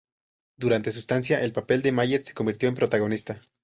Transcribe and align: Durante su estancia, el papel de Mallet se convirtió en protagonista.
Durante 0.57 0.89
su 0.89 0.97
estancia, 0.97 1.43
el 1.43 1.51
papel 1.53 1.83
de 1.83 1.91
Mallet 1.91 2.25
se 2.25 2.33
convirtió 2.33 2.67
en 2.67 2.73
protagonista. 2.73 3.39